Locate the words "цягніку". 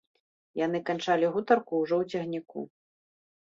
2.17-2.59